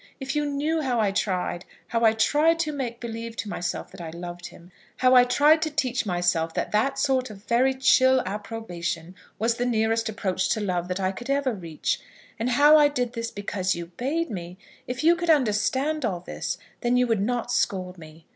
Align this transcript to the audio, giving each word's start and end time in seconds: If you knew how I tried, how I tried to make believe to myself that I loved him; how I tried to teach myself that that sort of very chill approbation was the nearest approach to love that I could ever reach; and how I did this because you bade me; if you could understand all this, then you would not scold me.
If 0.19 0.35
you 0.35 0.47
knew 0.47 0.81
how 0.81 0.99
I 0.99 1.11
tried, 1.11 1.63
how 1.89 2.03
I 2.03 2.13
tried 2.13 2.57
to 2.61 2.71
make 2.71 2.99
believe 2.99 3.35
to 3.35 3.47
myself 3.47 3.91
that 3.91 4.01
I 4.01 4.09
loved 4.09 4.47
him; 4.47 4.71
how 4.97 5.13
I 5.13 5.23
tried 5.25 5.61
to 5.61 5.69
teach 5.69 6.07
myself 6.07 6.55
that 6.55 6.71
that 6.71 6.97
sort 6.97 7.29
of 7.29 7.43
very 7.45 7.75
chill 7.75 8.19
approbation 8.25 9.13
was 9.37 9.57
the 9.57 9.65
nearest 9.67 10.09
approach 10.09 10.49
to 10.55 10.59
love 10.59 10.87
that 10.87 10.99
I 10.99 11.11
could 11.11 11.29
ever 11.29 11.53
reach; 11.53 11.99
and 12.39 12.49
how 12.49 12.77
I 12.79 12.87
did 12.87 13.13
this 13.13 13.29
because 13.29 13.75
you 13.75 13.91
bade 13.97 14.31
me; 14.31 14.57
if 14.87 15.03
you 15.03 15.15
could 15.15 15.29
understand 15.29 16.03
all 16.03 16.21
this, 16.21 16.57
then 16.79 16.97
you 16.97 17.05
would 17.05 17.21
not 17.21 17.51
scold 17.51 17.99
me. 17.99 18.25